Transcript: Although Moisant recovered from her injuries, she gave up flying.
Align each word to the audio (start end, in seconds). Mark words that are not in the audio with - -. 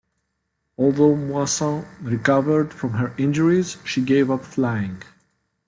Although 0.79 1.15
Moisant 1.15 1.85
recovered 2.01 2.73
from 2.73 2.93
her 2.93 3.13
injuries, 3.19 3.77
she 3.85 4.01
gave 4.01 4.31
up 4.31 4.43
flying. 4.43 5.03